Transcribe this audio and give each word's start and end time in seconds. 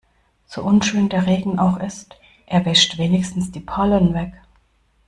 So 0.47 0.63
unschön 0.63 1.09
der 1.09 1.27
Regen 1.27 1.59
auch 1.59 1.77
ist, 1.77 2.15
er 2.47 2.65
wäscht 2.65 2.97
wenigstens 2.97 3.51
die 3.51 3.59
Pollen 3.59 4.15
weg. 4.15 4.33